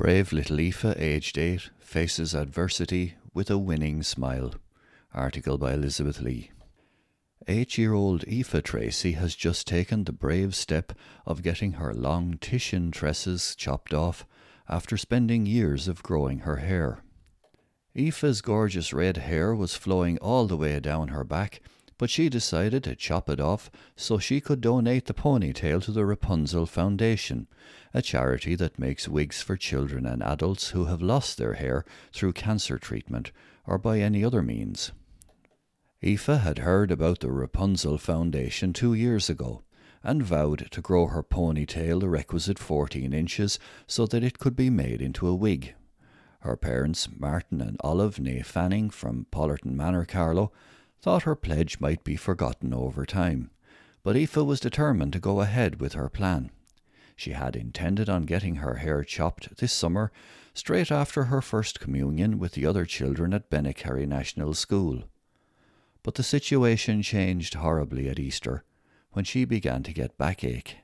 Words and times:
Brave 0.00 0.32
little 0.32 0.58
Aoife, 0.58 0.96
aged 0.96 1.36
eight, 1.36 1.68
faces 1.78 2.34
adversity 2.34 3.16
with 3.34 3.50
a 3.50 3.58
winning 3.58 4.02
smile. 4.02 4.54
Article 5.12 5.58
by 5.58 5.74
Elizabeth 5.74 6.22
Lee. 6.22 6.52
Eight 7.46 7.76
year 7.76 7.92
old 7.92 8.24
Aoife 8.26 8.62
Tracy 8.62 9.12
has 9.12 9.34
just 9.34 9.66
taken 9.66 10.04
the 10.04 10.12
brave 10.12 10.54
step 10.54 10.94
of 11.26 11.42
getting 11.42 11.72
her 11.72 11.92
long 11.92 12.38
Titian 12.38 12.90
tresses 12.90 13.54
chopped 13.54 13.92
off 13.92 14.24
after 14.70 14.96
spending 14.96 15.44
years 15.44 15.86
of 15.86 16.02
growing 16.02 16.38
her 16.40 16.56
hair. 16.56 17.02
Aoife's 17.94 18.40
gorgeous 18.40 18.94
red 18.94 19.18
hair 19.18 19.54
was 19.54 19.74
flowing 19.74 20.16
all 20.20 20.46
the 20.46 20.56
way 20.56 20.80
down 20.80 21.08
her 21.08 21.24
back, 21.24 21.60
but 22.00 22.08
she 22.08 22.30
decided 22.30 22.82
to 22.82 22.96
chop 22.96 23.28
it 23.28 23.38
off 23.38 23.70
so 23.94 24.16
she 24.16 24.40
could 24.40 24.62
donate 24.62 25.04
the 25.04 25.12
ponytail 25.12 25.82
to 25.82 25.92
the 25.92 26.06
Rapunzel 26.06 26.64
Foundation, 26.64 27.46
a 27.92 28.00
charity 28.00 28.54
that 28.54 28.78
makes 28.78 29.06
wigs 29.06 29.42
for 29.42 29.54
children 29.54 30.06
and 30.06 30.22
adults 30.22 30.70
who 30.70 30.86
have 30.86 31.02
lost 31.02 31.36
their 31.36 31.52
hair 31.52 31.84
through 32.10 32.32
cancer 32.32 32.78
treatment 32.78 33.32
or 33.66 33.76
by 33.76 33.98
any 33.98 34.24
other 34.24 34.40
means. 34.40 34.92
Aoife 36.02 36.40
had 36.40 36.60
heard 36.60 36.90
about 36.90 37.20
the 37.20 37.30
Rapunzel 37.30 37.98
Foundation 37.98 38.72
two 38.72 38.94
years 38.94 39.28
ago 39.28 39.62
and 40.02 40.22
vowed 40.22 40.68
to 40.70 40.80
grow 40.80 41.08
her 41.08 41.22
ponytail 41.22 42.00
the 42.00 42.08
requisite 42.08 42.58
14 42.58 43.12
inches 43.12 43.58
so 43.86 44.06
that 44.06 44.24
it 44.24 44.38
could 44.38 44.56
be 44.56 44.70
made 44.70 45.02
into 45.02 45.28
a 45.28 45.34
wig. 45.34 45.74
Her 46.38 46.56
parents, 46.56 47.10
Martin 47.14 47.60
and 47.60 47.76
Olive 47.80 48.16
née 48.16 48.42
Fanning 48.42 48.88
from 48.88 49.26
Pollerton 49.30 49.74
Manor, 49.74 50.06
Carlow, 50.06 50.50
thought 51.00 51.22
her 51.22 51.34
pledge 51.34 51.80
might 51.80 52.04
be 52.04 52.16
forgotten 52.16 52.74
over 52.74 53.06
time, 53.06 53.50
but 54.02 54.16
Aoife 54.16 54.36
was 54.36 54.60
determined 54.60 55.12
to 55.12 55.18
go 55.18 55.40
ahead 55.40 55.80
with 55.80 55.94
her 55.94 56.08
plan. 56.08 56.50
She 57.16 57.32
had 57.32 57.56
intended 57.56 58.08
on 58.08 58.22
getting 58.22 58.56
her 58.56 58.76
hair 58.76 59.04
chopped 59.04 59.56
this 59.58 59.72
summer, 59.72 60.10
straight 60.54 60.90
after 60.90 61.24
her 61.24 61.42
first 61.42 61.80
communion 61.80 62.38
with 62.38 62.52
the 62.52 62.66
other 62.66 62.84
children 62.84 63.34
at 63.34 63.50
Bennekerry 63.50 64.06
National 64.06 64.54
School. 64.54 65.04
But 66.02 66.14
the 66.14 66.22
situation 66.22 67.02
changed 67.02 67.54
horribly 67.54 68.08
at 68.08 68.18
Easter, 68.18 68.64
when 69.12 69.24
she 69.24 69.44
began 69.44 69.82
to 69.82 69.92
get 69.92 70.16
backache. 70.16 70.78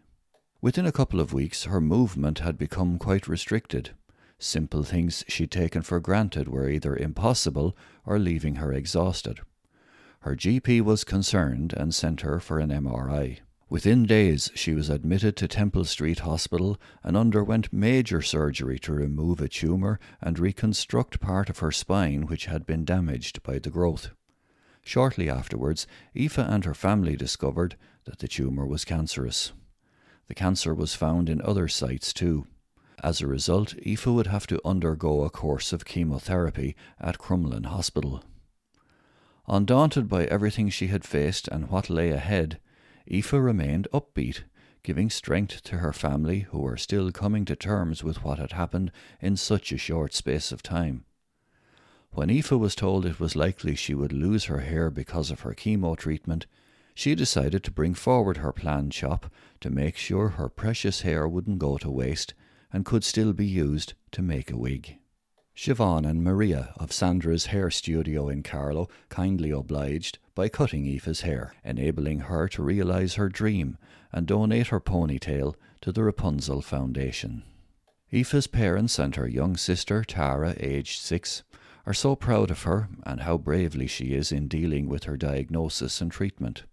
Within 0.60 0.86
a 0.86 0.92
couple 0.92 1.20
of 1.20 1.32
weeks, 1.32 1.64
her 1.64 1.80
movement 1.80 2.40
had 2.40 2.58
become 2.58 2.98
quite 2.98 3.28
restricted. 3.28 3.90
Simple 4.38 4.82
things 4.82 5.24
she'd 5.28 5.50
taken 5.50 5.82
for 5.82 6.00
granted 6.00 6.48
were 6.48 6.68
either 6.68 6.96
impossible 6.96 7.76
or 8.04 8.18
leaving 8.18 8.56
her 8.56 8.72
exhausted. 8.72 9.40
Her 10.26 10.34
GP 10.34 10.80
was 10.80 11.04
concerned 11.04 11.72
and 11.76 11.94
sent 11.94 12.22
her 12.22 12.40
for 12.40 12.58
an 12.58 12.70
MRI. 12.70 13.38
Within 13.68 14.06
days, 14.06 14.50
she 14.56 14.74
was 14.74 14.90
admitted 14.90 15.36
to 15.36 15.46
Temple 15.46 15.84
Street 15.84 16.18
Hospital 16.18 16.80
and 17.04 17.16
underwent 17.16 17.72
major 17.72 18.20
surgery 18.20 18.76
to 18.80 18.92
remove 18.92 19.40
a 19.40 19.46
tumour 19.46 20.00
and 20.20 20.36
reconstruct 20.36 21.20
part 21.20 21.48
of 21.48 21.60
her 21.60 21.70
spine 21.70 22.26
which 22.26 22.46
had 22.46 22.66
been 22.66 22.84
damaged 22.84 23.40
by 23.44 23.60
the 23.60 23.70
growth. 23.70 24.10
Shortly 24.82 25.30
afterwards, 25.30 25.86
Aoife 26.16 26.38
and 26.38 26.64
her 26.64 26.74
family 26.74 27.14
discovered 27.14 27.76
that 28.06 28.18
the 28.18 28.26
tumour 28.26 28.66
was 28.66 28.84
cancerous. 28.84 29.52
The 30.26 30.34
cancer 30.34 30.74
was 30.74 30.96
found 30.96 31.28
in 31.30 31.40
other 31.40 31.68
sites 31.68 32.12
too. 32.12 32.48
As 33.00 33.20
a 33.20 33.28
result, 33.28 33.76
Aoife 33.86 34.06
would 34.06 34.26
have 34.26 34.48
to 34.48 34.60
undergo 34.64 35.22
a 35.22 35.30
course 35.30 35.72
of 35.72 35.84
chemotherapy 35.84 36.74
at 36.98 37.18
Crumlin 37.18 37.66
Hospital. 37.66 38.24
Undaunted 39.48 40.08
by 40.08 40.24
everything 40.24 40.68
she 40.68 40.88
had 40.88 41.04
faced 41.04 41.46
and 41.48 41.68
what 41.68 41.88
lay 41.88 42.10
ahead, 42.10 42.58
Aoife 43.08 43.32
remained 43.32 43.86
upbeat, 43.92 44.42
giving 44.82 45.08
strength 45.08 45.62
to 45.62 45.78
her 45.78 45.92
family 45.92 46.40
who 46.50 46.58
were 46.58 46.76
still 46.76 47.12
coming 47.12 47.44
to 47.44 47.54
terms 47.54 48.02
with 48.02 48.24
what 48.24 48.40
had 48.40 48.52
happened 48.52 48.90
in 49.20 49.36
such 49.36 49.70
a 49.70 49.78
short 49.78 50.14
space 50.14 50.50
of 50.50 50.64
time. 50.64 51.04
When 52.10 52.28
Aoife 52.28 52.52
was 52.52 52.74
told 52.74 53.06
it 53.06 53.20
was 53.20 53.36
likely 53.36 53.76
she 53.76 53.94
would 53.94 54.12
lose 54.12 54.46
her 54.46 54.60
hair 54.60 54.90
because 54.90 55.30
of 55.30 55.40
her 55.40 55.54
chemo 55.54 55.96
treatment, 55.96 56.46
she 56.94 57.14
decided 57.14 57.62
to 57.64 57.70
bring 57.70 57.94
forward 57.94 58.38
her 58.38 58.52
planned 58.52 58.90
chop 58.90 59.30
to 59.60 59.70
make 59.70 59.96
sure 59.96 60.30
her 60.30 60.48
precious 60.48 61.02
hair 61.02 61.28
wouldn't 61.28 61.58
go 61.60 61.78
to 61.78 61.90
waste 61.90 62.34
and 62.72 62.84
could 62.84 63.04
still 63.04 63.32
be 63.32 63.46
used 63.46 63.94
to 64.10 64.22
make 64.22 64.50
a 64.50 64.56
wig. 64.56 64.98
Siobhan 65.56 66.04
and 66.04 66.22
Maria 66.22 66.74
of 66.76 66.92
Sandra's 66.92 67.46
hair 67.46 67.70
studio 67.70 68.28
in 68.28 68.42
Carlow 68.42 68.90
kindly 69.08 69.50
obliged 69.50 70.18
by 70.34 70.50
cutting 70.50 70.84
Aoife's 70.84 71.22
hair, 71.22 71.54
enabling 71.64 72.20
her 72.20 72.46
to 72.48 72.62
realise 72.62 73.14
her 73.14 73.30
dream 73.30 73.78
and 74.12 74.26
donate 74.26 74.66
her 74.66 74.80
ponytail 74.80 75.54
to 75.80 75.92
the 75.92 76.04
Rapunzel 76.04 76.60
Foundation. 76.60 77.42
Aoife's 78.12 78.46
parents 78.46 78.98
and 78.98 79.16
her 79.16 79.26
young 79.26 79.56
sister, 79.56 80.04
Tara, 80.04 80.54
aged 80.60 81.00
six, 81.00 81.42
are 81.86 81.94
so 81.94 82.14
proud 82.14 82.50
of 82.50 82.64
her 82.64 82.90
and 83.04 83.22
how 83.22 83.38
bravely 83.38 83.86
she 83.86 84.12
is 84.12 84.30
in 84.30 84.48
dealing 84.48 84.90
with 84.90 85.04
her 85.04 85.16
diagnosis 85.16 86.02
and 86.02 86.12
treatment. 86.12 86.64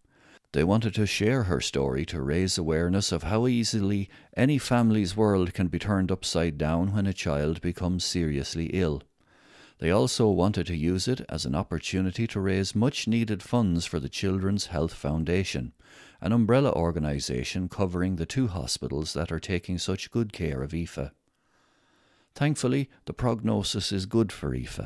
They 0.53 0.63
wanted 0.63 0.93
to 0.95 1.07
share 1.07 1.43
her 1.43 1.59
story 1.59 2.05
to 2.05 2.21
raise 2.21 2.59
awareness 2.59 3.11
of 3.11 3.23
how 3.23 3.47
easily 3.47 4.07
any 4.37 4.59
family's 4.59 5.17
world 5.17 5.51
can 5.55 5.67
be 5.67 5.79
turned 5.79 6.11
upside 6.11 6.59
down 6.59 6.93
when 6.93 7.07
a 7.07 7.13
child 7.13 7.59
becomes 7.59 8.05
seriously 8.05 8.67
ill. 8.67 9.01
They 9.79 9.89
also 9.89 10.29
wanted 10.29 10.67
to 10.67 10.77
use 10.77 11.07
it 11.07 11.21
as 11.27 11.45
an 11.45 11.55
opportunity 11.55 12.27
to 12.27 12.39
raise 12.39 12.75
much 12.75 13.07
needed 13.07 13.41
funds 13.41 13.87
for 13.87 13.99
the 13.99 14.07
Children's 14.07 14.67
Health 14.67 14.93
Foundation, 14.93 15.73
an 16.21 16.31
umbrella 16.31 16.71
organisation 16.71 17.67
covering 17.67 18.17
the 18.17 18.27
two 18.27 18.47
hospitals 18.47 19.13
that 19.13 19.31
are 19.31 19.39
taking 19.39 19.79
such 19.79 20.11
good 20.11 20.31
care 20.31 20.61
of 20.61 20.71
Aoife. 20.71 21.09
Thankfully, 22.35 22.91
the 23.05 23.13
prognosis 23.13 23.91
is 23.91 24.05
good 24.05 24.31
for 24.31 24.53
Aoife. 24.53 24.79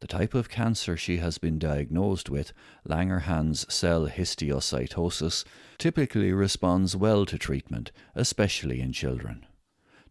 The 0.00 0.06
type 0.06 0.34
of 0.34 0.48
cancer 0.48 0.96
she 0.96 1.18
has 1.18 1.36
been 1.36 1.58
diagnosed 1.58 2.30
with, 2.30 2.54
Langerhans 2.88 3.70
cell 3.70 4.06
histiocytosis, 4.06 5.44
typically 5.76 6.32
responds 6.32 6.96
well 6.96 7.26
to 7.26 7.36
treatment, 7.36 7.92
especially 8.14 8.80
in 8.80 8.92
children. 8.92 9.44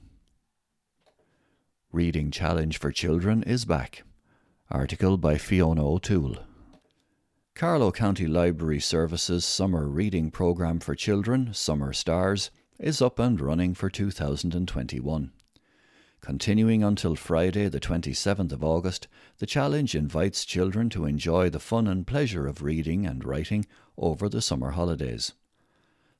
Reading 1.91 2.31
Challenge 2.31 2.77
for 2.77 2.91
Children 2.91 3.43
is 3.43 3.65
back. 3.65 4.03
Article 4.69 5.17
by 5.17 5.37
Fiona 5.37 5.87
O'Toole. 5.87 6.37
Carlow 7.55 7.91
County 7.91 8.25
Library 8.25 8.79
Services 8.79 9.45
Summer 9.45 9.87
Reading 9.87 10.31
Programme 10.31 10.79
for 10.79 10.95
Children, 10.95 11.53
Summer 11.53 11.93
Stars, 11.93 12.49
is 12.79 12.99
up 12.99 13.19
and 13.19 13.39
running 13.39 13.75
for 13.75 13.91
2021. 13.91 15.31
Continuing 16.19 16.83
until 16.83 17.15
Friday, 17.15 17.69
the 17.69 17.79
27th 17.79 18.51
of 18.51 18.63
August, 18.63 19.07
the 19.37 19.45
challenge 19.45 19.93
invites 19.93 20.45
children 20.45 20.89
to 20.89 21.05
enjoy 21.05 21.47
the 21.47 21.59
fun 21.59 21.85
and 21.87 22.07
pleasure 22.07 22.47
of 22.47 22.63
reading 22.63 23.05
and 23.05 23.23
writing 23.23 23.67
over 23.99 24.27
the 24.27 24.41
summer 24.41 24.71
holidays. 24.71 25.33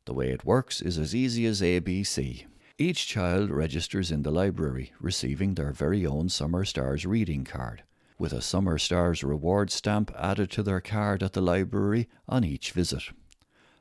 The 0.06 0.14
way 0.14 0.30
it 0.30 0.46
works 0.46 0.82
is 0.82 1.00
as 1.00 1.16
easy 1.16 1.48
as 1.48 1.62
ABC. 1.62 2.46
Each 2.78 3.08
child 3.08 3.50
registers 3.50 4.12
in 4.12 4.22
the 4.22 4.32
library, 4.32 4.94
receiving 5.00 5.56
their 5.56 5.72
very 5.72 6.06
own 6.06 6.30
Summer 6.30 6.64
Stars 6.64 7.08
reading 7.08 7.44
card, 7.44 7.82
with 8.18 8.34
a 8.34 8.42
Summer 8.42 8.78
Stars 8.78 9.24
reward 9.24 9.72
stamp 9.72 10.12
added 10.18 10.52
to 10.52 10.64
their 10.64 10.82
card 10.82 11.24
at 11.24 11.34
the 11.34 11.42
library 11.42 12.08
on 12.28 12.44
each 12.44 12.72
visit. 12.72 13.04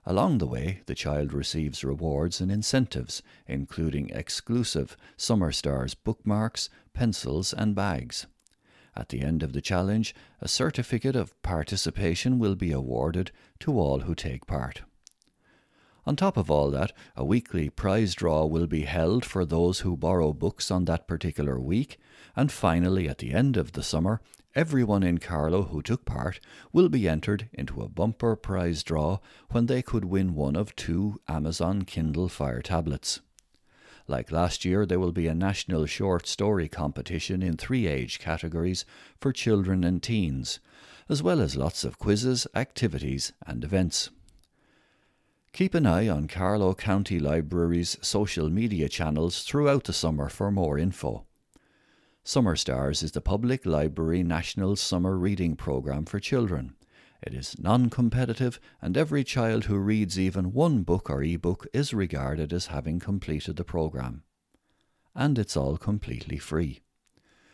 Along 0.04 0.38
the 0.38 0.46
way, 0.46 0.82
the 0.86 0.94
child 0.94 1.32
receives 1.32 1.84
rewards 1.84 2.40
and 2.40 2.50
incentives, 2.50 3.22
including 3.46 4.10
exclusive 4.10 4.96
Summer 5.16 5.52
Stars 5.52 5.94
bookmarks, 5.94 6.68
pencils, 6.92 7.52
and 7.52 7.74
bags. 7.74 8.26
At 8.96 9.08
the 9.10 9.20
end 9.20 9.42
of 9.42 9.52
the 9.52 9.60
challenge, 9.60 10.14
a 10.40 10.48
certificate 10.48 11.16
of 11.16 11.40
participation 11.42 12.38
will 12.38 12.56
be 12.56 12.72
awarded 12.72 13.30
to 13.60 13.78
all 13.78 14.00
who 14.00 14.14
take 14.14 14.46
part. 14.46 14.82
On 16.04 16.16
top 16.16 16.36
of 16.36 16.50
all 16.50 16.70
that, 16.72 16.92
a 17.14 17.24
weekly 17.24 17.70
prize 17.70 18.14
draw 18.14 18.44
will 18.44 18.66
be 18.66 18.82
held 18.82 19.24
for 19.24 19.44
those 19.44 19.80
who 19.80 19.96
borrow 19.96 20.32
books 20.32 20.68
on 20.68 20.84
that 20.86 21.06
particular 21.06 21.60
week, 21.60 21.98
and 22.34 22.50
finally, 22.50 23.08
at 23.08 23.18
the 23.18 23.32
end 23.32 23.56
of 23.56 23.72
the 23.72 23.84
summer, 23.84 24.20
everyone 24.54 25.04
in 25.04 25.18
Carlow 25.18 25.62
who 25.62 25.80
took 25.80 26.04
part 26.04 26.40
will 26.72 26.88
be 26.88 27.08
entered 27.08 27.48
into 27.52 27.80
a 27.80 27.88
bumper 27.88 28.34
prize 28.34 28.82
draw 28.82 29.20
when 29.50 29.66
they 29.66 29.80
could 29.80 30.04
win 30.04 30.34
one 30.34 30.56
of 30.56 30.74
two 30.74 31.20
Amazon 31.28 31.82
Kindle 31.82 32.28
Fire 32.28 32.62
tablets. 32.62 33.20
Like 34.08 34.32
last 34.32 34.64
year, 34.64 34.84
there 34.84 34.98
will 34.98 35.12
be 35.12 35.28
a 35.28 35.34
national 35.34 35.86
short 35.86 36.26
story 36.26 36.68
competition 36.68 37.44
in 37.44 37.56
three 37.56 37.86
age 37.86 38.18
categories 38.18 38.84
for 39.20 39.32
children 39.32 39.84
and 39.84 40.02
teens, 40.02 40.58
as 41.08 41.22
well 41.22 41.40
as 41.40 41.56
lots 41.56 41.84
of 41.84 42.00
quizzes, 42.00 42.48
activities, 42.56 43.32
and 43.46 43.62
events. 43.62 44.10
Keep 45.52 45.74
an 45.74 45.84
eye 45.84 46.08
on 46.08 46.28
Carlow 46.28 46.72
County 46.72 47.18
Library's 47.18 47.98
social 48.00 48.48
media 48.48 48.88
channels 48.88 49.42
throughout 49.42 49.84
the 49.84 49.92
summer 49.92 50.30
for 50.30 50.50
more 50.50 50.78
info. 50.78 51.26
Summer 52.24 52.56
Stars 52.56 53.02
is 53.02 53.12
the 53.12 53.20
public 53.20 53.66
library 53.66 54.22
national 54.22 54.76
summer 54.76 55.18
reading 55.18 55.54
program 55.54 56.06
for 56.06 56.18
children. 56.18 56.74
It 57.22 57.34
is 57.34 57.58
non 57.58 57.90
competitive, 57.90 58.58
and 58.80 58.96
every 58.96 59.24
child 59.24 59.64
who 59.64 59.76
reads 59.76 60.18
even 60.18 60.54
one 60.54 60.84
book 60.84 61.10
or 61.10 61.22
ebook 61.22 61.66
is 61.74 61.92
regarded 61.92 62.50
as 62.54 62.68
having 62.68 62.98
completed 62.98 63.56
the 63.56 63.64
program. 63.64 64.22
And 65.14 65.38
it's 65.38 65.56
all 65.56 65.76
completely 65.76 66.38
free. 66.38 66.80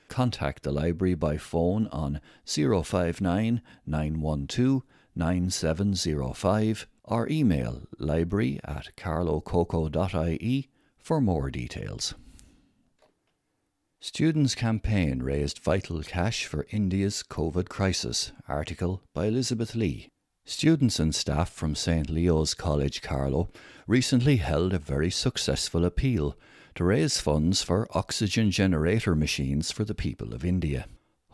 Contact 0.07 0.63
the 0.63 0.71
library 0.71 1.17
by 1.17 1.37
phone 1.37 1.89
on 1.89 2.21
059 2.47 3.61
912 3.85 4.83
9705 5.17 6.87
or 7.09 7.29
email 7.29 7.83
library 7.99 8.61
at 8.65 8.95
carlowcoco.ie 8.97 10.69
for 10.99 11.21
more 11.21 11.51
details. 11.51 12.15
Students' 14.01 14.55
campaign 14.55 15.23
raised 15.23 15.59
vital 15.59 16.03
cash 16.03 16.47
for 16.47 16.67
India's 16.71 17.25
COVID 17.29 17.69
crisis. 17.69 18.31
Article 18.47 19.03
by 19.13 19.27
Elizabeth 19.27 19.75
Lee. 19.75 20.09
Students 20.45 21.01
and 21.01 21.15
staff 21.15 21.51
from 21.51 21.75
St. 21.75 22.09
Leo's 22.09 22.55
College, 22.55 23.03
Carlow, 23.03 23.51
recently 23.87 24.37
held 24.37 24.73
a 24.73 24.79
very 24.79 25.11
successful 25.11 25.85
appeal 25.85 26.37
to 26.77 26.85
raise 26.85 27.21
funds 27.21 27.63
for 27.63 27.89
oxygen 27.91 28.51
generator 28.51 29.17
machines 29.17 29.73
for 29.73 29.85
the 29.85 29.95
people 29.95 30.33
of 30.33 30.45
India. 30.45 30.87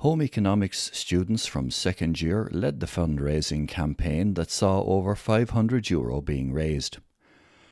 Home 0.05 0.21
economics 0.21 0.91
students 0.93 1.47
from 1.47 1.71
second 1.71 2.21
year 2.21 2.51
led 2.53 2.81
the 2.81 2.87
fundraising 2.87 3.67
campaign 3.67 4.35
that 4.35 4.51
saw 4.51 4.83
over 4.83 5.17
500 5.17 5.89
euro 5.89 6.21
being 6.21 6.53
raised. 6.53 6.99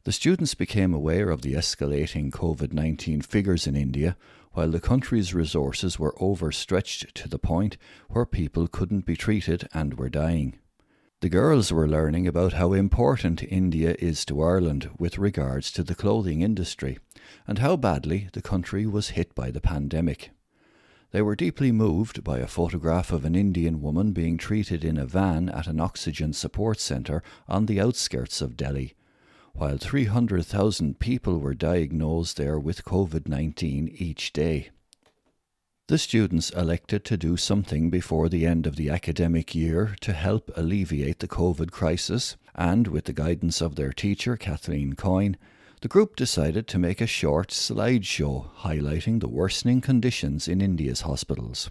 The 0.05 0.13
students 0.13 0.55
became 0.55 0.95
aware 0.95 1.29
of 1.29 1.43
the 1.43 1.53
escalating 1.53 2.31
COVID 2.31 2.73
19 2.73 3.21
figures 3.21 3.67
in 3.67 3.77
India, 3.77 4.17
while 4.53 4.71
the 4.71 4.81
country's 4.81 5.35
resources 5.35 5.99
were 5.99 6.15
overstretched 6.23 7.15
to 7.17 7.29
the 7.29 7.39
point 7.39 7.77
where 8.09 8.25
people 8.25 8.67
couldn't 8.67 9.05
be 9.05 9.15
treated 9.15 9.69
and 9.75 9.99
were 9.99 10.09
dying. 10.09 10.59
The 11.21 11.29
girls 11.29 11.71
were 11.71 11.87
learning 11.87 12.27
about 12.27 12.55
how 12.55 12.73
important 12.73 13.43
India 13.43 13.95
is 13.99 14.25
to 14.25 14.41
Ireland 14.41 14.89
with 14.99 15.19
regards 15.19 15.71
to 15.73 15.83
the 15.83 15.95
clothing 15.95 16.41
industry, 16.41 16.99
and 17.47 17.59
how 17.59 17.77
badly 17.77 18.31
the 18.33 18.41
country 18.41 18.87
was 18.87 19.11
hit 19.11 19.35
by 19.35 19.51
the 19.51 19.61
pandemic. 19.61 20.31
They 21.13 21.21
were 21.21 21.37
deeply 21.37 21.73
moved 21.73 22.25
by 22.25 22.39
a 22.39 22.47
photograph 22.47 23.13
of 23.13 23.27
an 23.27 23.35
Indian 23.35 23.83
woman 23.83 24.13
being 24.13 24.39
treated 24.39 24.83
in 24.83 24.97
a 24.97 25.05
van 25.05 25.51
at 25.51 25.67
an 25.67 25.79
oxygen 25.79 26.33
support 26.33 26.81
centre 26.81 27.23
on 27.47 27.67
the 27.67 27.79
outskirts 27.79 28.41
of 28.41 28.57
Delhi, 28.57 28.95
while 29.53 29.77
300,000 29.77 30.99
people 30.99 31.39
were 31.39 31.53
diagnosed 31.53 32.39
there 32.39 32.59
with 32.59 32.87
COVID 32.87 33.29
19 33.29 33.95
each 33.99 34.33
day. 34.33 34.71
The 35.89 35.99
students 35.99 36.49
elected 36.49 37.05
to 37.05 37.19
do 37.19 37.37
something 37.37 37.91
before 37.91 38.31
the 38.31 38.47
end 38.47 38.67
of 38.67 38.77
the 38.77 38.89
academic 38.89 39.55
year 39.55 39.95
to 40.01 40.15
help 40.15 40.51
alleviate 40.57 41.19
the 41.19 41.29
COVID 41.29 41.71
crisis, 41.71 42.39
and 42.55 42.89
with 42.89 43.05
the 43.05 43.13
guidance 43.13 43.61
of 43.61 43.77
their 43.77 43.93
teacher, 43.93 44.39
Kathleen 44.39 44.95
Coyne, 44.95 45.37
the 45.83 45.89
group 45.89 46.15
decided 46.15 46.69
to 46.69 46.79
make 46.79 47.01
a 47.01 47.09
short 47.09 47.49
slideshow 47.49 48.49
highlighting 48.59 49.21
the 49.21 49.29
worsening 49.29 49.81
conditions 49.81 50.47
in 50.47 50.61
India's 50.61 51.01
hospitals. 51.01 51.71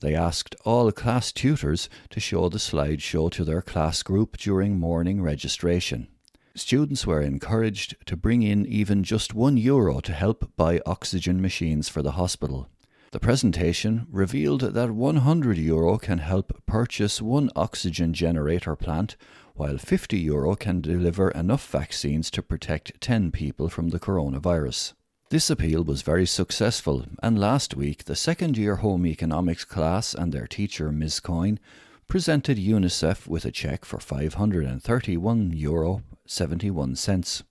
They 0.00 0.14
asked 0.14 0.54
all 0.66 0.92
class 0.92 1.32
tutors 1.32 1.88
to 2.10 2.20
show 2.20 2.50
the 2.50 2.58
slideshow 2.58 3.30
to 3.30 3.44
their 3.44 3.62
class 3.62 4.02
group 4.02 4.36
during 4.36 4.78
morning 4.78 5.22
registration. 5.22 6.08
Students 6.54 7.06
were 7.06 7.22
encouraged 7.22 7.96
to 8.04 8.14
bring 8.14 8.42
in 8.42 8.66
even 8.66 9.02
just 9.02 9.32
one 9.32 9.56
euro 9.56 10.00
to 10.00 10.12
help 10.12 10.52
buy 10.58 10.82
oxygen 10.84 11.40
machines 11.40 11.88
for 11.88 12.02
the 12.02 12.12
hospital. 12.12 12.68
The 13.12 13.20
presentation 13.20 14.06
revealed 14.10 14.60
that 14.60 14.90
100 14.90 15.56
euro 15.56 15.96
can 15.96 16.18
help 16.18 16.62
purchase 16.66 17.22
one 17.22 17.48
oxygen 17.56 18.12
generator 18.12 18.76
plant 18.76 19.16
while 19.56 19.78
50 19.78 20.18
euro 20.18 20.54
can 20.54 20.80
deliver 20.80 21.30
enough 21.30 21.66
vaccines 21.68 22.30
to 22.30 22.42
protect 22.42 23.00
10 23.00 23.32
people 23.32 23.68
from 23.68 23.88
the 23.88 23.98
coronavirus. 23.98 24.92
This 25.30 25.50
appeal 25.50 25.82
was 25.82 26.02
very 26.02 26.26
successful, 26.26 27.04
and 27.22 27.38
last 27.38 27.74
week 27.74 28.04
the 28.04 28.14
second 28.14 28.56
year 28.56 28.76
home 28.76 29.06
economics 29.06 29.64
class 29.64 30.14
and 30.14 30.32
their 30.32 30.46
teacher, 30.46 30.92
Ms. 30.92 31.20
Coyne, 31.20 31.58
presented 32.06 32.58
UNICEF 32.58 33.26
with 33.26 33.44
a 33.44 33.50
cheque 33.50 33.84
for 33.84 33.98
531 33.98 35.52
euro 35.52 36.02
71 36.26 36.94
cents. 36.94 37.42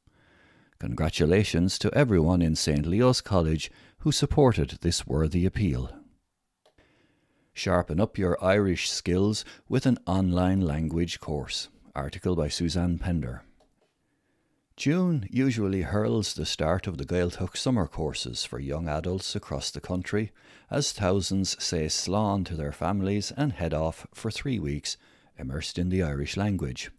Congratulations 0.79 1.79
to 1.79 1.93
everyone 1.93 2.41
in 2.41 2.55
St. 2.55 2.85
Leo's 2.85 3.21
College 3.21 3.71
who 3.99 4.11
supported 4.11 4.77
this 4.81 5.07
worthy 5.07 5.45
appeal. 5.45 5.91
Sharpen 7.53 7.99
up 7.99 8.17
your 8.17 8.41
Irish 8.43 8.89
skills 8.89 9.45
with 9.67 9.85
an 9.85 9.97
online 10.05 10.61
language 10.61 11.19
course. 11.19 11.69
Article 11.95 12.35
by 12.35 12.49
Suzanne 12.49 12.99
Pender. 12.99 13.43
June 14.75 15.25
usually 15.31 15.83
heralds 15.83 16.33
the 16.33 16.45
start 16.45 16.87
of 16.87 16.97
the 16.97 17.05
Gaeltacht 17.05 17.55
summer 17.55 17.87
courses 17.87 18.43
for 18.43 18.59
young 18.59 18.89
adults 18.89 19.33
across 19.33 19.71
the 19.71 19.79
country 19.79 20.33
as 20.69 20.91
thousands 20.91 21.55
say 21.63 21.85
slán 21.85 22.45
to 22.45 22.55
their 22.57 22.73
families 22.73 23.31
and 23.37 23.53
head 23.53 23.73
off 23.73 24.05
for 24.13 24.29
three 24.29 24.59
weeks 24.59 24.97
immersed 25.39 25.79
in 25.79 25.87
the 25.87 26.03
Irish 26.03 26.35
language. 26.35 26.91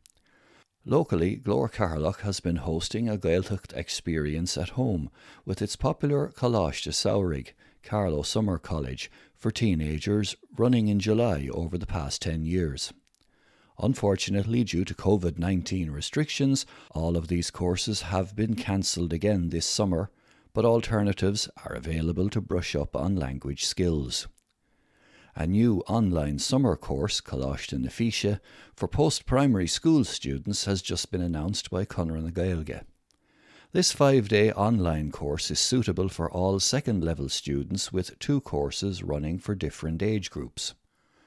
Locally, 0.86 1.36
Glór 1.36 1.70
Cheatharlach 1.70 2.20
has 2.20 2.40
been 2.40 2.56
hosting 2.56 3.06
a 3.06 3.18
Gaeltacht 3.18 3.76
experience 3.76 4.56
at 4.56 4.70
home 4.70 5.10
with 5.44 5.60
its 5.60 5.76
popular 5.76 6.28
Coláiste 6.28 6.92
Samhraidh, 6.92 7.52
Carlow 7.82 8.22
Summer 8.22 8.56
College, 8.56 9.10
for 9.34 9.50
teenagers 9.50 10.36
running 10.56 10.88
in 10.88 11.00
July 11.00 11.50
over 11.52 11.76
the 11.76 11.86
past 11.86 12.22
10 12.22 12.46
years. 12.46 12.94
Unfortunately, 13.78 14.64
due 14.64 14.84
to 14.84 14.94
COVID 14.94 15.38
19 15.38 15.90
restrictions, 15.90 16.64
all 16.92 17.16
of 17.16 17.28
these 17.28 17.50
courses 17.50 18.02
have 18.02 18.34
been 18.34 18.54
cancelled 18.54 19.12
again 19.12 19.50
this 19.50 19.66
summer, 19.66 20.10
but 20.54 20.64
alternatives 20.64 21.50
are 21.64 21.74
available 21.74 22.30
to 22.30 22.40
brush 22.40 22.74
up 22.74 22.96
on 22.96 23.16
language 23.16 23.66
skills. 23.66 24.28
A 25.34 25.46
new 25.46 25.82
online 25.86 26.38
summer 26.38 26.76
course, 26.76 27.20
Coláiste 27.20 27.78
na 27.78 28.36
for 28.74 28.88
post 28.88 29.26
primary 29.26 29.66
school 29.66 30.02
students 30.04 30.64
has 30.64 30.80
just 30.80 31.10
been 31.10 31.20
announced 31.20 31.70
by 31.70 31.84
Conradh 31.84 32.24
na 32.24 32.30
Gaeilge. 32.30 32.80
This 33.72 33.92
five 33.92 34.28
day 34.28 34.50
online 34.52 35.12
course 35.12 35.50
is 35.50 35.58
suitable 35.58 36.08
for 36.08 36.30
all 36.30 36.58
second 36.60 37.04
level 37.04 37.28
students 37.28 37.92
with 37.92 38.18
two 38.18 38.40
courses 38.40 39.02
running 39.02 39.38
for 39.38 39.54
different 39.54 40.02
age 40.02 40.30
groups. 40.30 40.72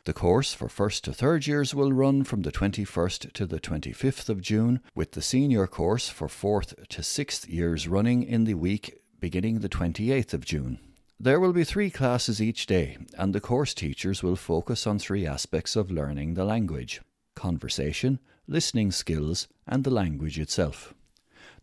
The 0.06 0.14
course 0.14 0.54
for 0.54 0.70
first 0.70 1.04
to 1.04 1.14
third 1.14 1.46
years 1.46 1.76
will 1.76 1.92
run 1.92 2.24
from 2.24 2.44
the 2.44 2.52
21st 2.52 3.34
to 3.34 3.46
the 3.46 3.60
25th 3.60 4.30
of 4.30 4.42
June, 4.42 4.80
with 4.96 5.12
the 5.12 5.22
senior 5.22 5.68
course 5.68 6.10
for 6.10 6.28
fourth 6.28 6.74
to 6.90 7.04
sixth 7.04 7.48
years 7.48 7.88
running 7.88 8.24
in 8.24 8.46
the 8.46 8.54
week 8.54 9.02
beginning 9.20 9.60
the 9.60 9.70
28th 9.70 10.34
of 10.34 10.46
June. 10.46 10.80
There 11.20 11.40
will 11.40 11.52
be 11.52 11.66
three 11.66 11.90
classes 11.90 12.42
each 12.42 12.66
day, 12.66 12.98
and 13.18 13.36
the 13.36 13.42
course 13.42 13.74
teachers 13.74 14.24
will 14.24 14.38
focus 14.38 14.88
on 14.88 15.00
three 15.00 15.26
aspects 15.26 15.76
of 15.76 15.92
learning 15.92 16.36
the 16.36 16.46
language 16.46 17.02
conversation, 17.36 18.20
listening 18.48 18.92
skills, 18.92 19.48
and 19.68 19.84
the 19.84 19.90
language 19.90 20.40
itself. 20.40 20.94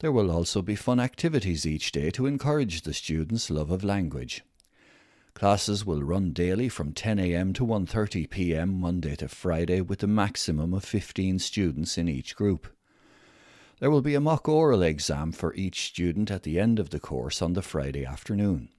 There 0.00 0.12
will 0.12 0.30
also 0.30 0.62
be 0.62 0.74
fun 0.74 1.00
activities 1.00 1.66
each 1.66 1.92
day 1.92 2.10
to 2.12 2.26
encourage 2.26 2.82
the 2.82 2.94
students' 2.94 3.50
love 3.50 3.70
of 3.70 3.84
language. 3.84 4.42
Classes 5.36 5.84
will 5.84 6.02
run 6.02 6.32
daily 6.32 6.66
from 6.70 6.94
10 6.94 7.18
a.m. 7.18 7.52
to 7.52 7.66
1:30 7.66 8.30
p.m. 8.30 8.80
Monday 8.80 9.14
to 9.16 9.28
Friday 9.28 9.82
with 9.82 10.02
a 10.02 10.06
maximum 10.06 10.72
of 10.72 10.82
15 10.82 11.38
students 11.40 11.98
in 11.98 12.08
each 12.08 12.34
group. 12.34 12.66
There 13.78 13.90
will 13.90 14.00
be 14.00 14.14
a 14.14 14.20
mock 14.20 14.48
oral 14.48 14.80
exam 14.82 15.32
for 15.32 15.52
each 15.52 15.88
student 15.88 16.30
at 16.30 16.44
the 16.44 16.58
end 16.58 16.78
of 16.78 16.88
the 16.88 16.98
course 16.98 17.42
on 17.42 17.52
the 17.52 17.60
Friday 17.60 18.02
afternoon. 18.02 18.70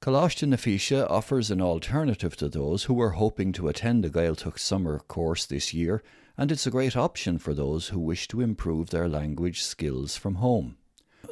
Coláiste 0.00 0.48
na 0.48 0.56
Físe 0.56 1.08
offers 1.08 1.48
an 1.48 1.62
alternative 1.62 2.34
to 2.38 2.48
those 2.48 2.84
who 2.84 3.00
are 3.00 3.10
hoping 3.10 3.52
to 3.52 3.68
attend 3.68 4.02
the 4.02 4.10
Gaeltacht 4.10 4.58
summer 4.58 4.98
course 4.98 5.46
this 5.46 5.72
year, 5.72 6.02
and 6.36 6.50
it's 6.50 6.66
a 6.66 6.72
great 6.72 6.96
option 6.96 7.38
for 7.38 7.54
those 7.54 7.90
who 7.90 8.00
wish 8.00 8.26
to 8.26 8.40
improve 8.40 8.90
their 8.90 9.08
language 9.08 9.62
skills 9.62 10.16
from 10.16 10.34
home. 10.34 10.76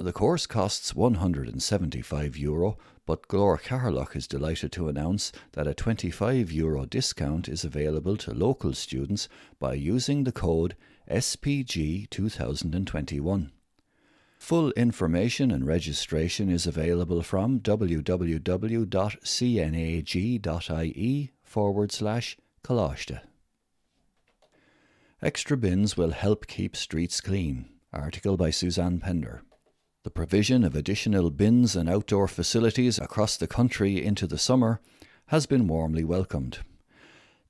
The 0.02 0.14
course 0.14 0.46
costs 0.46 0.94
€175, 0.94 2.38
Euro, 2.38 2.78
but 3.04 3.28
Glór 3.28 3.60
Cheatharlach 3.60 4.16
is 4.16 4.26
delighted 4.26 4.72
to 4.72 4.88
announce 4.88 5.30
that 5.52 5.66
a 5.66 5.74
€25 5.74 6.50
Euro 6.54 6.86
discount 6.86 7.50
is 7.50 7.64
available 7.66 8.16
to 8.16 8.32
local 8.32 8.72
students 8.72 9.28
by 9.58 9.74
using 9.74 10.24
the 10.24 10.32
code 10.32 10.74
SPG 11.06 12.08
2021. 12.08 13.52
Full 14.38 14.70
information 14.72 15.50
and 15.50 15.66
registration 15.66 16.48
is 16.48 16.66
available 16.66 17.22
from 17.22 17.60
www.cnag.ie 17.60 18.40
forward 21.42 21.92
slash 21.92 22.38
Coláiste. 22.64 23.20
Extra 25.20 25.58
bins 25.58 25.98
will 25.98 26.12
help 26.12 26.46
keep 26.46 26.74
streets 26.74 27.20
clean. 27.20 27.68
Article 27.92 28.38
by 28.38 28.48
Suzanne 28.48 28.98
Pender. 28.98 29.42
The 30.02 30.10
provision 30.10 30.64
of 30.64 30.74
additional 30.74 31.30
bins 31.30 31.76
and 31.76 31.86
outdoor 31.86 32.26
facilities 32.26 32.98
across 32.98 33.36
the 33.36 33.46
country 33.46 34.02
into 34.02 34.26
the 34.26 34.38
summer 34.38 34.80
has 35.26 35.44
been 35.44 35.68
warmly 35.68 36.04
welcomed. 36.04 36.60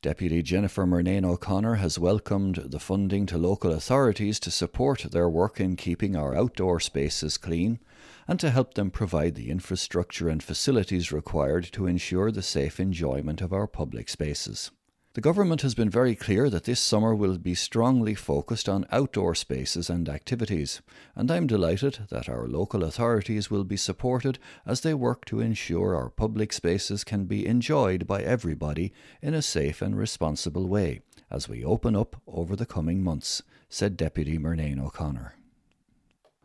Deputy 0.02 0.42
Jennifer 0.42 0.84
Murnane 0.84 1.24
O'Connor 1.24 1.76
has 1.76 1.96
welcomed 1.96 2.56
the 2.56 2.80
funding 2.80 3.24
to 3.26 3.38
local 3.38 3.70
authorities 3.70 4.40
to 4.40 4.50
support 4.50 5.06
their 5.12 5.28
work 5.28 5.60
in 5.60 5.76
keeping 5.76 6.16
our 6.16 6.34
outdoor 6.34 6.80
spaces 6.80 7.38
clean 7.38 7.78
and 8.26 8.40
to 8.40 8.50
help 8.50 8.74
them 8.74 8.90
provide 8.90 9.36
the 9.36 9.48
infrastructure 9.48 10.28
and 10.28 10.42
facilities 10.42 11.12
required 11.12 11.62
to 11.70 11.86
ensure 11.86 12.32
the 12.32 12.42
safe 12.42 12.80
enjoyment 12.80 13.40
of 13.40 13.52
our 13.52 13.68
public 13.68 14.08
spaces. 14.08 14.72
The 15.14 15.20
government 15.20 15.62
has 15.62 15.74
been 15.74 15.90
very 15.90 16.14
clear 16.14 16.48
that 16.50 16.64
this 16.64 16.78
summer 16.78 17.16
will 17.16 17.36
be 17.36 17.56
strongly 17.56 18.14
focused 18.14 18.68
on 18.68 18.86
outdoor 18.92 19.34
spaces 19.34 19.90
and 19.90 20.08
activities, 20.08 20.80
and 21.16 21.28
I'm 21.32 21.48
delighted 21.48 22.06
that 22.10 22.28
our 22.28 22.46
local 22.46 22.84
authorities 22.84 23.50
will 23.50 23.64
be 23.64 23.76
supported 23.76 24.38
as 24.64 24.82
they 24.82 24.94
work 24.94 25.24
to 25.24 25.40
ensure 25.40 25.96
our 25.96 26.10
public 26.10 26.52
spaces 26.52 27.02
can 27.02 27.24
be 27.24 27.44
enjoyed 27.44 28.06
by 28.06 28.22
everybody 28.22 28.92
in 29.20 29.34
a 29.34 29.42
safe 29.42 29.82
and 29.82 29.98
responsible 29.98 30.68
way 30.68 31.00
as 31.28 31.48
we 31.48 31.64
open 31.64 31.96
up 31.96 32.22
over 32.28 32.54
the 32.54 32.66
coming 32.66 33.02
months, 33.02 33.42
said 33.68 33.96
Deputy 33.96 34.38
Murnane 34.38 34.78
O'Connor. 34.78 35.34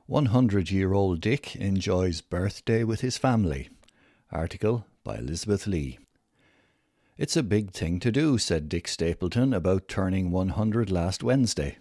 100 0.08 0.72
year 0.72 0.92
old 0.92 1.22
Dick 1.22 1.56
enjoys 1.56 2.22
birthday 2.22 2.84
with 2.84 3.02
his 3.02 3.16
family. 3.16 3.70
Article 4.32 4.88
by 5.04 5.18
Elizabeth 5.18 5.68
Lee. 5.68 6.00
It's 7.18 7.38
a 7.38 7.44
big 7.44 7.72
thing 7.72 8.02
to 8.02 8.12
do, 8.12 8.38
said 8.38 8.68
Dick 8.68 8.90
Stapleton 8.90 9.54
about 9.54 9.88
turning 9.88 10.32
100 10.32 10.92
last 10.92 11.24
Wednesday. 11.24 11.78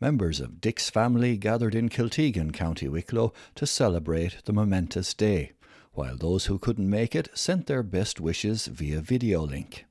Members 0.00 0.38
of 0.38 0.60
Dick's 0.60 0.88
family 0.88 1.36
gathered 1.36 1.74
in 1.74 1.88
Kiltegan, 1.88 2.52
County 2.52 2.86
Wicklow, 2.88 3.32
to 3.56 3.66
celebrate 3.66 4.36
the 4.44 4.52
momentous 4.52 5.12
day, 5.12 5.54
while 5.94 6.16
those 6.16 6.46
who 6.46 6.60
couldn't 6.60 6.88
make 6.88 7.16
it 7.16 7.30
sent 7.34 7.66
their 7.66 7.82
best 7.82 8.20
wishes 8.20 8.68
via 8.68 9.00
video 9.00 9.42
link. 9.42 9.86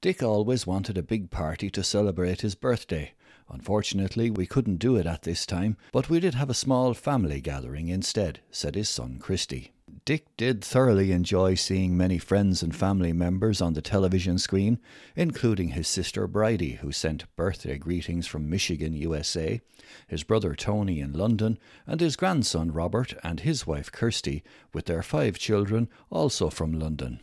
Dick 0.00 0.22
always 0.22 0.66
wanted 0.66 0.96
a 0.96 1.02
big 1.02 1.30
party 1.30 1.68
to 1.68 1.84
celebrate 1.84 2.40
his 2.40 2.54
birthday. 2.54 3.12
Unfortunately, 3.50 4.30
we 4.30 4.46
couldn't 4.46 4.78
do 4.78 4.96
it 4.96 5.04
at 5.04 5.24
this 5.24 5.44
time, 5.44 5.76
but 5.92 6.08
we 6.08 6.20
did 6.20 6.32
have 6.32 6.48
a 6.48 6.54
small 6.54 6.94
family 6.94 7.42
gathering 7.42 7.88
instead, 7.88 8.40
said 8.50 8.76
his 8.76 8.88
son 8.88 9.18
Christy. 9.18 9.72
Dick 10.04 10.26
did 10.36 10.64
thoroughly 10.64 11.12
enjoy 11.12 11.54
seeing 11.54 11.96
many 11.96 12.18
friends 12.18 12.62
and 12.62 12.74
family 12.74 13.12
members 13.12 13.60
on 13.60 13.74
the 13.74 13.82
television 13.82 14.38
screen, 14.38 14.80
including 15.14 15.70
his 15.70 15.86
sister 15.86 16.26
Bridie, 16.26 16.78
who 16.80 16.90
sent 16.90 17.34
birthday 17.36 17.78
greetings 17.78 18.26
from 18.26 18.50
Michigan, 18.50 18.94
USA, 18.94 19.60
his 20.08 20.24
brother 20.24 20.54
Tony 20.54 21.00
in 21.00 21.12
London, 21.12 21.58
and 21.86 22.00
his 22.00 22.16
grandson 22.16 22.72
Robert 22.72 23.14
and 23.22 23.40
his 23.40 23.66
wife 23.66 23.92
Kirsty, 23.92 24.42
with 24.72 24.86
their 24.86 25.02
five 25.02 25.38
children, 25.38 25.88
also 26.10 26.50
from 26.50 26.72
London. 26.72 27.20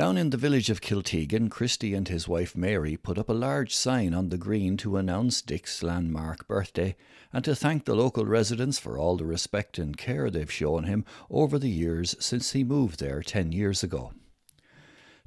Down 0.00 0.16
in 0.16 0.30
the 0.30 0.38
village 0.38 0.70
of 0.70 0.80
Kiltegan, 0.80 1.50
Christy 1.50 1.92
and 1.92 2.08
his 2.08 2.26
wife 2.26 2.56
Mary 2.56 2.96
put 2.96 3.18
up 3.18 3.28
a 3.28 3.34
large 3.34 3.74
sign 3.76 4.14
on 4.14 4.30
the 4.30 4.38
green 4.38 4.78
to 4.78 4.96
announce 4.96 5.42
Dick's 5.42 5.82
landmark 5.82 6.48
birthday 6.48 6.96
and 7.34 7.44
to 7.44 7.54
thank 7.54 7.84
the 7.84 7.94
local 7.94 8.24
residents 8.24 8.78
for 8.78 8.96
all 8.96 9.18
the 9.18 9.26
respect 9.26 9.78
and 9.78 9.98
care 9.98 10.30
they've 10.30 10.50
shown 10.50 10.84
him 10.84 11.04
over 11.28 11.58
the 11.58 11.68
years 11.68 12.16
since 12.18 12.52
he 12.52 12.64
moved 12.64 12.98
there 12.98 13.22
ten 13.22 13.52
years 13.52 13.82
ago. 13.82 14.14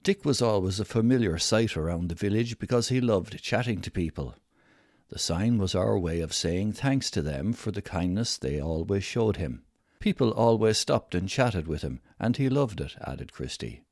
Dick 0.01 0.25
was 0.25 0.41
always 0.41 0.79
a 0.79 0.85
familiar 0.85 1.37
sight 1.37 1.77
around 1.77 2.09
the 2.09 2.15
village 2.15 2.57
because 2.57 2.89
he 2.89 2.99
loved 2.99 3.43
chatting 3.43 3.79
to 3.81 3.91
people. 3.91 4.33
The 5.09 5.19
sign 5.19 5.59
was 5.59 5.75
our 5.75 5.99
way 5.99 6.19
of 6.19 6.33
saying 6.33 6.73
thanks 6.73 7.11
to 7.11 7.21
them 7.21 7.53
for 7.53 7.69
the 7.69 7.83
kindness 7.83 8.39
they 8.39 8.59
always 8.59 9.03
showed 9.03 9.37
him. 9.37 9.65
People 9.99 10.31
always 10.31 10.79
stopped 10.79 11.13
and 11.13 11.29
chatted 11.29 11.67
with 11.67 11.83
him, 11.83 11.99
and 12.19 12.37
he 12.37 12.49
loved 12.49 12.81
it, 12.81 12.95
added 13.05 13.31
Christy. 13.31 13.83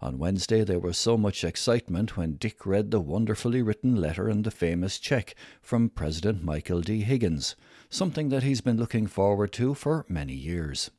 On 0.00 0.18
Wednesday 0.18 0.62
there 0.62 0.78
was 0.78 0.98
so 0.98 1.16
much 1.16 1.42
excitement 1.42 2.16
when 2.16 2.36
Dick 2.36 2.66
read 2.66 2.90
the 2.90 3.00
wonderfully 3.00 3.62
written 3.62 3.96
letter 3.96 4.28
and 4.28 4.44
the 4.44 4.50
famous 4.50 4.98
cheque 4.98 5.34
from 5.62 5.88
President 5.88 6.44
Michael 6.44 6.82
D. 6.82 7.00
Higgins, 7.00 7.56
something 7.88 8.28
that 8.28 8.42
he's 8.42 8.60
been 8.60 8.76
looking 8.76 9.06
forward 9.06 9.52
to 9.52 9.72
for 9.72 10.04
many 10.08 10.34
years. 10.34 10.90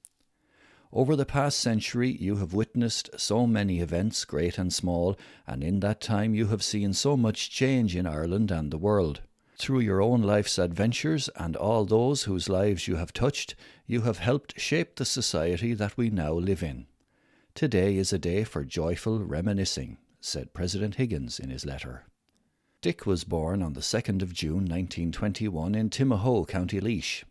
Over 0.92 1.16
the 1.16 1.26
past 1.26 1.60
century, 1.60 2.10
you 2.10 2.38
have 2.38 2.54
witnessed 2.54 3.10
so 3.18 3.46
many 3.46 3.82
events, 3.82 4.26
great 4.26 4.58
and 4.58 4.74
small, 4.74 5.16
and 5.46 5.64
in 5.64 5.82
that 5.82 6.02
time 6.02 6.34
you 6.34 6.48
have 6.48 6.64
seen 6.64 6.94
so 6.94 7.16
much 7.16 7.52
change 7.52 7.96
in 7.96 8.08
Ireland 8.08 8.50
and 8.50 8.72
the 8.72 8.78
world. 8.78 9.22
Through 9.58 9.82
your 9.82 10.02
own 10.02 10.22
life's 10.22 10.58
adventures 10.58 11.30
and 11.36 11.56
all 11.56 11.86
those 11.86 12.24
whose 12.24 12.48
lives 12.48 12.88
you 12.88 12.96
have 12.96 13.12
touched, 13.14 13.54
you 13.86 14.02
have 14.02 14.20
helped 14.20 14.60
shape 14.60 14.96
the 14.96 15.06
society 15.06 15.74
that 15.74 15.98
we 15.98 16.10
now 16.10 16.34
live 16.34 16.64
in. 16.64 16.88
Today 17.58 17.98
is 17.98 18.14
a 18.14 18.20
day 18.20 18.44
for 18.44 18.64
joyful 18.64 19.18
reminiscing, 19.18 19.98
said 20.22 20.54
President 20.54 20.94
Higgins 20.94 21.40
in 21.40 21.50
his 21.50 21.66
letter. 21.66 22.04
Dick 22.84 23.08
was 23.08 23.24
born 23.24 23.64
on 23.64 23.74
the 23.74 23.80
2nd 23.80 24.22
of 24.22 24.32
June 24.32 24.68
1921 24.68 25.74
in 25.74 25.90
Timahoe, 25.90 26.48
County 26.48 26.80
Laois. 26.80 27.24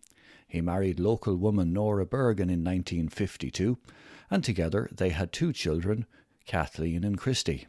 He 0.48 0.60
married 0.60 0.98
local 0.98 1.36
woman 1.36 1.72
Nora 1.72 2.04
Bergen 2.04 2.50
in 2.50 2.64
1952, 2.64 3.78
and 4.28 4.42
together 4.42 4.88
they 4.90 5.10
had 5.10 5.30
two 5.30 5.52
children, 5.52 6.06
Kathleen 6.44 7.04
and 7.04 7.16
Christy. 7.16 7.68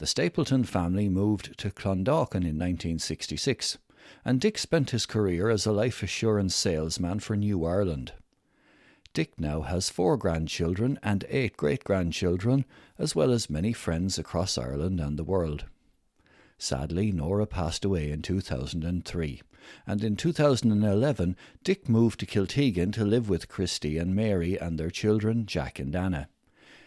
The 0.00 0.06
Stapleton 0.08 0.64
family 0.64 1.08
moved 1.08 1.56
to 1.58 1.70
Clondalkin 1.70 2.42
in 2.42 2.58
1966, 2.58 3.78
and 4.24 4.40
Dick 4.40 4.58
spent 4.58 4.90
his 4.90 5.06
career 5.06 5.48
as 5.48 5.64
a 5.64 5.70
life 5.70 6.02
assurance 6.02 6.56
salesman 6.56 7.20
for 7.20 7.36
New 7.36 7.64
Ireland. 7.64 8.14
Dick 9.18 9.40
now 9.40 9.62
has 9.62 9.90
four 9.90 10.16
grandchildren 10.16 10.96
and 11.02 11.24
eight 11.28 11.56
great 11.56 11.82
grandchildren, 11.82 12.64
as 13.00 13.16
well 13.16 13.32
as 13.32 13.50
many 13.50 13.72
friends 13.72 14.16
across 14.16 14.56
Ireland 14.56 15.00
and 15.00 15.18
the 15.18 15.24
world. 15.24 15.64
Sadly, 16.56 17.10
Nora 17.10 17.44
passed 17.44 17.84
away 17.84 18.12
in 18.12 18.22
2003, 18.22 19.42
and 19.88 20.04
in 20.04 20.14
2011, 20.14 21.36
Dick 21.64 21.88
moved 21.88 22.20
to 22.20 22.26
Kiltegan 22.26 22.92
to 22.92 23.04
live 23.04 23.28
with 23.28 23.48
Christy 23.48 23.98
and 23.98 24.14
Mary 24.14 24.56
and 24.56 24.78
their 24.78 24.88
children, 24.88 25.46
Jack 25.46 25.80
and 25.80 25.96
Anna. 25.96 26.28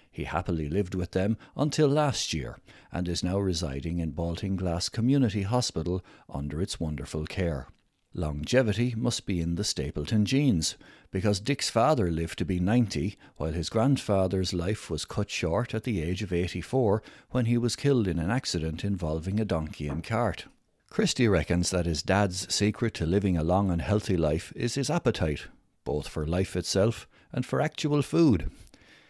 He 0.09 0.23
happily 0.23 0.69
lived 0.69 0.95
with 0.95 1.11
them 1.11 1.35
until 1.57 1.89
last 1.89 2.33
year 2.33 2.59
and 2.93 3.09
is 3.09 3.25
now 3.25 3.39
residing 3.39 3.99
in 3.99 4.13
Baltinglass 4.13 4.89
Community 4.89 5.41
Hospital 5.41 6.01
under 6.29 6.61
its 6.61 6.79
wonderful 6.79 7.25
care. 7.25 7.67
Longevity 8.13 8.93
must 8.97 9.25
be 9.25 9.39
in 9.39 9.55
the 9.55 9.63
Stapleton 9.63 10.25
genes, 10.25 10.75
because 11.11 11.39
Dick's 11.39 11.69
father 11.69 12.11
lived 12.11 12.37
to 12.39 12.45
be 12.45 12.59
90, 12.59 13.17
while 13.37 13.53
his 13.53 13.69
grandfather's 13.69 14.53
life 14.53 14.89
was 14.89 15.05
cut 15.05 15.29
short 15.29 15.73
at 15.73 15.83
the 15.83 16.01
age 16.01 16.21
of 16.21 16.33
84 16.33 17.01
when 17.29 17.45
he 17.45 17.57
was 17.57 17.77
killed 17.77 18.07
in 18.07 18.19
an 18.19 18.29
accident 18.29 18.83
involving 18.83 19.39
a 19.39 19.45
donkey 19.45 19.87
and 19.87 20.03
cart. 20.03 20.45
Christy 20.89 21.25
reckons 21.25 21.69
that 21.69 21.85
his 21.85 22.03
dad's 22.03 22.53
secret 22.53 22.93
to 22.95 23.05
living 23.05 23.37
a 23.37 23.45
long 23.45 23.71
and 23.71 23.81
healthy 23.81 24.17
life 24.17 24.51
is 24.57 24.75
his 24.75 24.89
appetite, 24.89 25.47
both 25.85 26.09
for 26.09 26.27
life 26.27 26.57
itself 26.57 27.07
and 27.31 27.45
for 27.45 27.61
actual 27.61 28.01
food. 28.01 28.51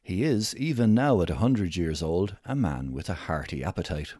He 0.04 0.24
is, 0.24 0.56
even 0.58 0.94
now 0.94 1.22
at 1.22 1.32
a 1.32 1.36
hundred 1.36 1.76
years 1.76 2.04
old, 2.04 2.36
a 2.46 2.56
man 2.56 2.92
with 2.92 3.10
a 3.10 3.16
hearty 3.16 3.64
appetite. 3.64 4.14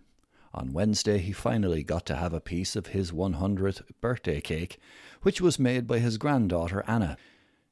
On 0.54 0.74
Wednesday, 0.74 1.20
he 1.20 1.32
finally 1.32 1.84
got 1.84 2.06
to 2.08 2.16
have 2.16 2.34
a 2.34 2.42
piece 2.42 2.76
of 2.76 2.88
his 2.88 3.12
100th 3.12 3.82
birthday 4.02 4.42
cake, 4.42 4.78
which 5.22 5.40
was 5.40 5.60
made 5.60 5.88
by 5.88 6.00
his 6.00 6.18
granddaughter 6.18 6.84
Anna. 6.88 7.18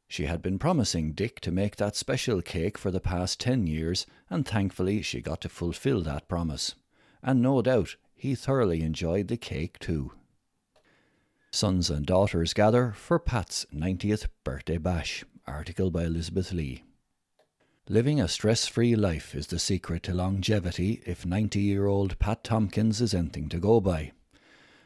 She 0.07 0.25
had 0.25 0.41
been 0.41 0.57
promising 0.57 1.11
Dick 1.11 1.39
to 1.41 1.51
make 1.51 1.75
that 1.75 1.95
special 1.95 2.41
cake 2.41 2.77
for 2.77 2.89
the 2.89 2.99
past 2.99 3.39
10 3.39 3.67
years, 3.67 4.05
and 4.29 4.47
thankfully 4.47 5.01
she 5.01 5.21
got 5.21 5.41
to 5.41 5.49
fulfill 5.49 6.01
that 6.01 6.27
promise. 6.27 6.75
And 7.21 7.41
no 7.41 7.61
doubt 7.61 7.95
he 8.15 8.33
thoroughly 8.33 8.81
enjoyed 8.81 9.27
the 9.27 9.37
cake 9.37 9.77
too. 9.79 10.13
Sons 11.51 11.89
and 11.89 12.05
daughters 12.05 12.53
gather 12.53 12.91
for 12.91 13.19
Pat's 13.19 13.65
90th 13.73 14.27
birthday 14.43 14.77
bash. 14.77 15.23
Article 15.47 15.89
by 15.89 16.03
Elizabeth 16.03 16.53
Lee. 16.53 16.83
Living 17.91 18.21
a 18.21 18.27
stress 18.27 18.67
free 18.67 18.95
life 18.95 19.33
is 19.33 19.47
the 19.47 19.57
secret 19.57 20.03
to 20.03 20.13
longevity 20.13 21.01
if 21.07 21.25
90 21.25 21.59
year 21.59 21.87
old 21.87 22.19
Pat 22.19 22.43
Tompkins 22.43 23.01
is 23.01 23.15
anything 23.15 23.49
to 23.49 23.57
go 23.57 23.81
by. 23.81 24.11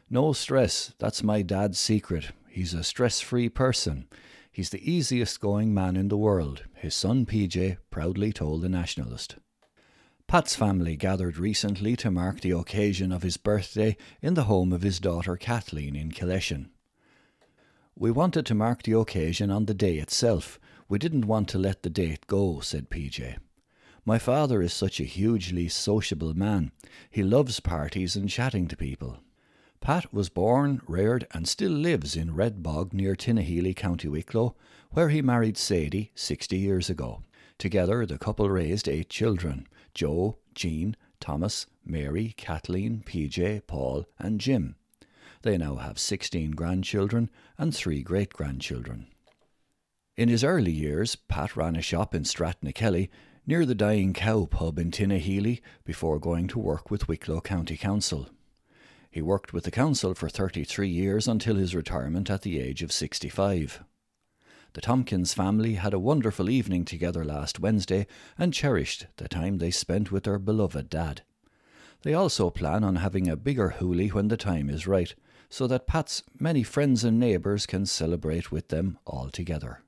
No 0.08 0.32
stress, 0.32 0.94
that's 0.98 1.22
my 1.22 1.42
dad's 1.42 1.78
secret. 1.78 2.30
He's 2.48 2.72
a 2.72 2.82
stress 2.82 3.20
free 3.20 3.50
person. 3.50 4.08
He's 4.50 4.70
the 4.70 4.90
easiest 4.90 5.38
going 5.38 5.74
man 5.74 5.96
in 5.96 6.08
the 6.08 6.16
world, 6.16 6.62
his 6.72 6.94
son 6.94 7.26
PJ 7.26 7.76
proudly 7.90 8.32
told 8.32 8.62
the 8.62 8.70
Nationalist. 8.70 9.36
Pat's 10.26 10.56
family 10.56 10.96
gathered 10.96 11.36
recently 11.36 11.96
to 11.96 12.10
mark 12.10 12.40
the 12.40 12.52
occasion 12.52 13.12
of 13.12 13.22
his 13.22 13.36
birthday 13.36 13.98
in 14.22 14.32
the 14.32 14.44
home 14.44 14.72
of 14.72 14.80
his 14.80 14.98
daughter 14.98 15.36
Kathleen 15.36 15.94
in 15.94 16.10
Killeshin. 16.10 16.70
We 17.94 18.10
wanted 18.10 18.46
to 18.46 18.54
mark 18.54 18.82
the 18.82 18.98
occasion 18.98 19.50
on 19.50 19.66
the 19.66 19.74
day 19.74 19.98
itself, 19.98 20.58
we 20.88 20.98
didn't 20.98 21.26
want 21.26 21.48
to 21.48 21.58
let 21.58 21.82
the 21.82 21.90
date 21.90 22.26
go, 22.26 22.60
said 22.60 22.90
PJ. 22.90 23.36
My 24.04 24.18
father 24.18 24.60
is 24.60 24.72
such 24.72 25.00
a 25.00 25.04
hugely 25.04 25.68
sociable 25.68 26.34
man. 26.34 26.72
He 27.10 27.22
loves 27.22 27.60
parties 27.60 28.16
and 28.16 28.28
chatting 28.28 28.68
to 28.68 28.76
people. 28.76 29.18
Pat 29.80 30.12
was 30.12 30.28
born, 30.28 30.80
reared, 30.86 31.26
and 31.32 31.48
still 31.48 31.72
lives 31.72 32.16
in 32.16 32.34
Red 32.34 32.62
Bog 32.62 32.92
near 32.92 33.14
Tinahely, 33.14 33.74
County 33.74 34.08
Wicklow, 34.08 34.54
where 34.90 35.08
he 35.08 35.22
married 35.22 35.56
Sadie 35.56 36.10
60 36.14 36.56
years 36.56 36.90
ago. 36.90 37.22
Together, 37.58 38.04
the 38.04 38.18
couple 38.18 38.50
raised 38.50 38.88
eight 38.88 39.08
children 39.08 39.66
Joe, 39.94 40.38
Jean, 40.54 40.96
Thomas, 41.20 41.66
Mary, 41.84 42.34
Kathleen, 42.36 43.02
PJ, 43.06 43.66
Paul, 43.66 44.04
and 44.18 44.40
Jim. 44.40 44.76
They 45.42 45.56
now 45.56 45.76
have 45.76 45.98
16 45.98 46.52
grandchildren 46.52 47.30
and 47.58 47.74
three 47.74 48.02
great 48.02 48.32
grandchildren. 48.32 49.06
In 50.16 50.28
his 50.28 50.44
early 50.44 50.70
years, 50.70 51.16
Pat 51.16 51.56
ran 51.56 51.74
a 51.74 51.82
shop 51.82 52.14
in 52.14 52.22
Stranakelly 52.22 53.08
near 53.48 53.66
the 53.66 53.74
Dying 53.74 54.12
Cow 54.12 54.46
pub 54.46 54.78
in 54.78 54.92
Tinahely 54.92 55.60
before 55.84 56.20
going 56.20 56.46
to 56.48 56.60
work 56.60 56.88
with 56.88 57.08
Wicklow 57.08 57.40
County 57.40 57.76
Council. 57.76 58.28
He 59.10 59.20
worked 59.20 59.52
with 59.52 59.64
the 59.64 59.72
council 59.72 60.14
for 60.14 60.28
33 60.28 60.88
years 60.88 61.26
until 61.26 61.56
his 61.56 61.74
retirement 61.74 62.30
at 62.30 62.42
the 62.42 62.60
age 62.60 62.80
of 62.80 62.92
65. 62.92 63.82
The 64.74 64.80
Tompkins 64.80 65.34
family 65.34 65.74
had 65.74 65.92
a 65.92 65.98
wonderful 65.98 66.48
evening 66.48 66.84
together 66.84 67.24
last 67.24 67.58
Wednesday 67.58 68.06
and 68.38 68.54
cherished 68.54 69.06
the 69.16 69.26
time 69.26 69.58
they 69.58 69.72
spent 69.72 70.12
with 70.12 70.22
their 70.22 70.38
beloved 70.38 70.88
dad. 70.88 71.22
They 72.02 72.14
also 72.14 72.50
plan 72.50 72.84
on 72.84 72.96
having 72.96 73.28
a 73.28 73.36
bigger 73.36 73.76
hoolie 73.80 74.12
when 74.12 74.28
the 74.28 74.36
time 74.36 74.70
is 74.70 74.86
right, 74.86 75.12
so 75.48 75.66
that 75.66 75.88
Pat's 75.88 76.22
many 76.38 76.62
friends 76.62 77.02
and 77.02 77.18
neighbours 77.18 77.66
can 77.66 77.84
celebrate 77.84 78.52
with 78.52 78.68
them 78.68 78.98
all 79.04 79.28
together. 79.28 79.83